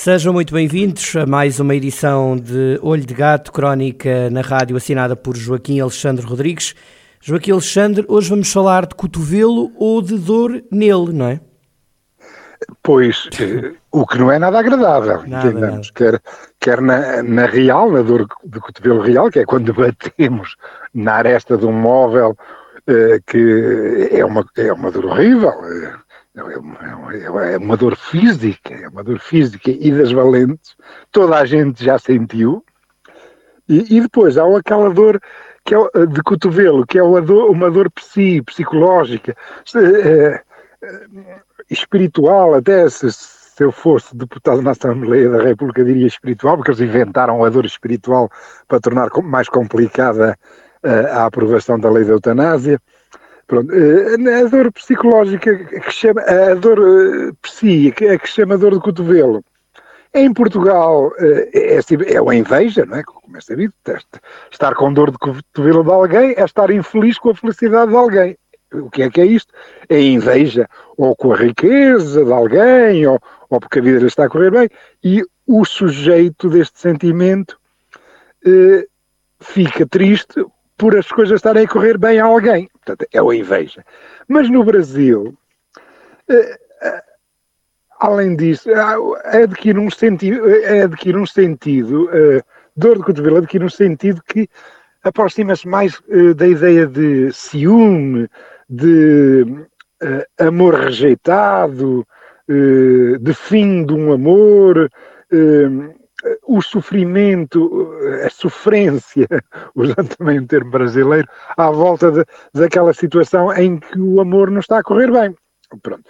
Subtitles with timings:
[0.00, 5.16] Sejam muito bem-vindos a mais uma edição de Olho de Gato, crónica na rádio assinada
[5.16, 6.72] por Joaquim Alexandre Rodrigues.
[7.20, 11.40] Joaquim Alexandre, hoje vamos falar de cotovelo ou de dor nele, não é?
[12.80, 15.92] Pois, eh, o que não é nada agradável, nada, entendemos.
[15.92, 15.92] Nada.
[15.96, 16.22] Quer,
[16.60, 20.54] quer na, na real, na dor de cotovelo real, que é quando batemos
[20.94, 22.38] na aresta de um móvel,
[22.86, 25.54] eh, que é uma, é uma dor horrível.
[26.38, 30.76] Eh, é, é, é uma dor física, é uma dor física e das valentes,
[31.10, 32.64] toda a gente já sentiu.
[33.68, 35.20] E, e depois há aquela dor
[35.64, 39.36] que é de cotovelo, que é uma dor, uma dor psi, psicológica,
[39.76, 40.42] é,
[41.68, 46.80] espiritual, até se, se eu fosse deputado na Assembleia da República diria espiritual, porque eles
[46.80, 48.30] inventaram a dor espiritual
[48.66, 50.38] para tornar mais complicada
[51.12, 52.80] a aprovação da lei da eutanásia.
[53.48, 58.74] Pronto, eh, a dor psicológica que chama, a dor eh, psi, que, que chama dor
[58.74, 59.42] de cotovelo,
[60.14, 63.02] em Portugal eh, é, é, é uma inveja, não é?
[63.02, 63.72] Como é sabido,
[64.52, 68.36] estar com dor de cotovelo de alguém é estar infeliz com a felicidade de alguém.
[68.70, 69.52] O que é que é isto?
[69.88, 70.68] É inveja,
[70.98, 73.18] ou com a riqueza de alguém, ou,
[73.48, 74.68] ou porque a vida lhe está a correr bem,
[75.02, 77.58] e o sujeito deste sentimento
[78.44, 78.86] eh,
[79.40, 80.44] fica triste
[80.76, 82.68] por as coisas estarem a correr bem a alguém.
[82.88, 83.84] Portanto, é a inveja.
[84.26, 85.36] Mas no Brasil,
[86.28, 87.02] eh, eh,
[88.00, 88.70] além disso,
[89.24, 90.42] adquire um sentido,
[90.84, 92.42] adquire um sentido eh,
[92.76, 94.48] dor de cotovelo adquire um sentido que
[95.02, 96.00] aproxima-se mais
[96.36, 98.28] da ideia de ciúme,
[98.68, 99.44] de
[100.38, 102.06] amor rejeitado,
[102.48, 104.90] de fim de um amor,
[106.46, 107.92] o sofrimento,
[108.24, 109.28] a sofrência,
[109.74, 114.60] usando também um termo brasileiro, à volta de, daquela situação em que o amor não
[114.60, 115.34] está a correr bem.
[115.82, 116.04] Pronto.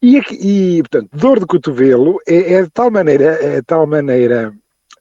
[0.00, 4.54] E, e portanto, dor de cotovelo é, é de tal maneira, é de tal maneira,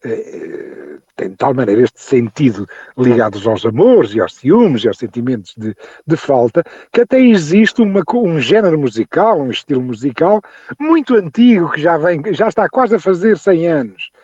[0.03, 2.67] é, tem de tal maneira este sentido
[2.97, 5.73] ligados aos amores e aos ciúmes e aos sentimentos de,
[6.05, 6.61] de falta,
[6.91, 10.41] que até existe uma, um género musical, um estilo musical
[10.77, 14.20] muito antigo, que já, vem, já está quase a fazer 100 anos, eh,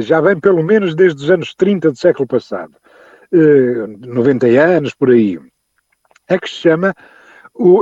[0.00, 2.72] já vem pelo menos desde os anos 30 do século passado,
[3.32, 5.38] 90 eh, anos por aí,
[6.28, 6.94] é que se chama,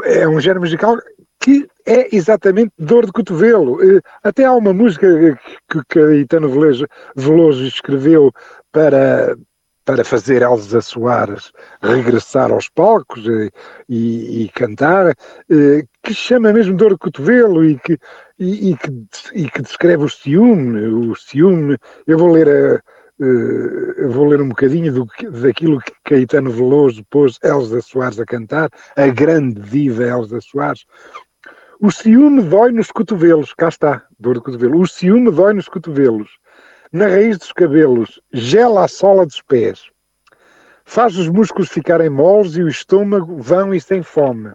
[0.05, 0.97] é um género musical
[1.41, 3.83] que é exatamente dor de cotovelo.
[3.83, 5.07] Eh, até há uma música
[5.69, 6.51] que Caetano
[7.17, 8.31] Veloso escreveu
[8.71, 9.37] para,
[9.85, 11.53] para fazer Elza Soares
[11.83, 13.51] regressar aos palcos e,
[13.89, 15.15] e, e cantar,
[16.03, 17.99] que chama mesmo dor de cotovelo e que,
[18.39, 18.91] e, e, que,
[19.35, 21.77] e que descreve o ciúme, o ciúme,
[22.07, 22.83] eu vou ler a,
[23.23, 25.07] Uh, vou ler um bocadinho do,
[25.43, 30.87] daquilo que Caetano Veloso pôs Elza Soares a cantar, a grande diva Elza Soares.
[31.79, 34.81] O ciúme dói nos cotovelos, cá está, dor de cotovelo.
[34.81, 36.39] O ciúme dói nos cotovelos,
[36.93, 39.91] na raiz dos cabelos, gela a sola dos pés,
[40.85, 44.53] faz os músculos ficarem moles e o estômago vão e sem fome.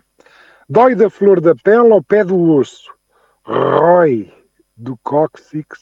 [0.68, 2.92] Dói da flor da pele ao pé do osso,
[3.46, 4.34] rói
[4.76, 5.80] do cóccix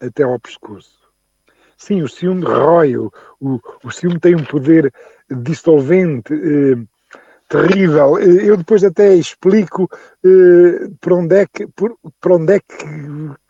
[0.00, 0.96] até ao pescoço.
[1.76, 4.92] Sim, o ciúme rói, o, o, o ciúme tem um poder
[5.30, 6.76] dissolvente eh,
[7.48, 8.18] terrível.
[8.18, 9.88] Eh, eu depois até explico
[10.24, 12.86] eh, para onde é que, por, para onde é que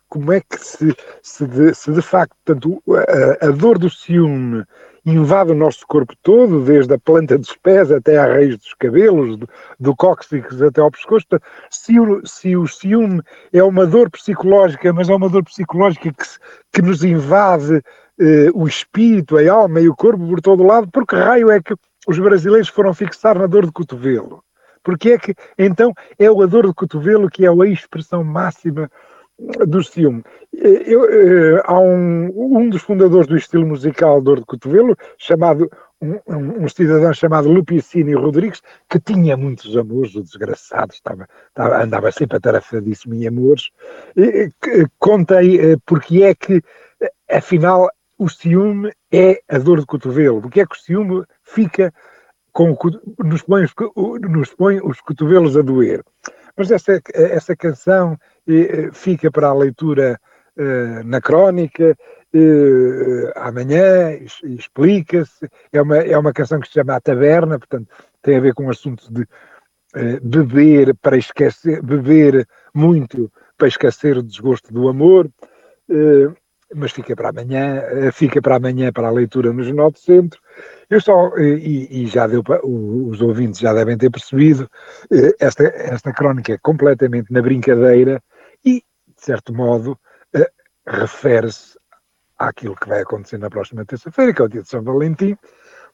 [0.09, 4.65] como é que se, se, de, se de facto tanto a, a, dor do ciúme
[5.05, 9.37] invade o nosso corpo todo, desde a planta dos pés até à raiz dos cabelos,
[9.37, 11.27] do, do cóccix até ao pescoço.
[11.71, 13.23] Se o, se o ciúme
[13.53, 16.25] é uma dor psicológica, mas é uma dor psicológica que,
[16.73, 17.83] que nos invade
[18.19, 21.61] eh, o espírito, a alma e o corpo por todo lado, por que raio é
[21.61, 21.75] que
[22.09, 24.43] os brasileiros foram fixar na dor de cotovelo?
[24.83, 28.91] Porque é que, então, é a dor de cotovelo que é a expressão máxima
[29.39, 30.23] do ciúme.
[30.53, 36.65] Eu, eu, há um, um dos fundadores do estilo musical Dor de Cotovelo, chamado um,
[36.65, 42.37] um, cidadão chamado Lupicínio Rodrigues, que tinha muitos amores, o desgraçado, estava, estava, andava sempre
[42.39, 43.71] atarefadíssimo em amores.
[44.17, 44.51] E,
[44.99, 46.63] contei eh, porque é que,
[47.31, 51.93] afinal, o ciúme é a dor de cotovelo, porque é que o ciúme fica
[52.53, 53.75] com o, nos, põe os,
[54.31, 56.03] nos põe os cotovelos a doer.
[56.57, 58.17] Mas essa, essa canção
[58.93, 60.19] fica para a leitura
[60.57, 61.97] uh, na crónica
[63.35, 64.13] amanhã,
[64.45, 65.49] explica-se.
[65.73, 67.89] É uma, é uma canção que se chama A Taberna, portanto,
[68.21, 69.27] tem a ver com o assunto de
[70.23, 75.31] beber para esquecer, beber muito para esquecer o desgosto do amor.
[76.75, 77.83] Mas fica para amanhã,
[78.13, 80.41] fica para amanhã para a leitura no Jornal do Centro.
[80.91, 84.69] Eu só, e, e já deu para, os ouvintes já devem ter percebido,
[85.39, 88.21] esta, esta crónica é completamente na brincadeira
[88.65, 88.83] e,
[89.17, 89.97] de certo modo,
[90.87, 91.79] refere-se
[92.39, 95.37] àquilo que vai acontecer na próxima terça-feira, que é o dia de São Valentim,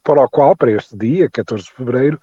[0.02, 2.20] para o qual, para este dia, 14 de fevereiro,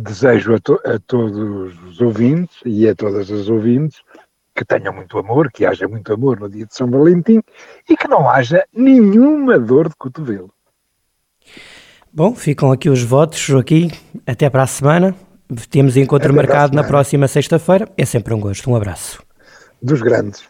[0.00, 4.02] desejo a, to a todos os ouvintes e a todas as ouvintes
[4.54, 7.40] que tenham muito amor, que haja muito amor no dia de São Valentim
[7.88, 10.52] e que não haja nenhuma dor de cotovelo.
[12.12, 13.90] Bom, ficam aqui os votos, Joaquim.
[14.26, 15.14] Até para a semana.
[15.70, 17.88] Temos encontro Até marcado na próxima sexta-feira.
[17.96, 18.70] É sempre um gosto.
[18.70, 19.22] Um abraço.
[19.80, 20.49] Dos grandes.